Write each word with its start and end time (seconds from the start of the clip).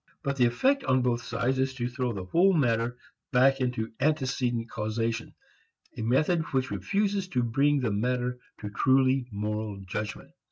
But 0.23 0.35
the 0.37 0.47
effect 0.47 0.83
on 0.85 1.03
both 1.03 1.21
sides 1.21 1.59
is 1.59 1.75
to 1.75 1.87
throw 1.87 2.11
the 2.11 2.25
whole 2.25 2.53
matter 2.53 2.97
back 3.31 3.61
into 3.61 3.91
antecedent 3.99 4.67
causation, 4.67 5.35
a 5.95 6.01
method 6.01 6.41
which 6.53 6.71
refuses 6.71 7.27
to 7.27 7.43
bring 7.43 7.81
the 7.81 7.91
matter 7.91 8.39
to 8.61 8.71
truly 8.71 9.27
moral 9.31 9.77
judgment. 9.85 10.31